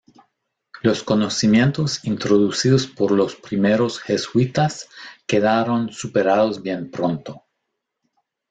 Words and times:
Los 0.81 1.03
conocimientos 1.03 2.03
introducidos 2.05 2.87
por 2.87 3.11
los 3.11 3.35
primeros 3.35 3.99
jesuitas 3.99 4.89
quedaron 5.27 5.93
superados 5.93 6.63
bien 6.63 6.89
pronto. 6.89 7.45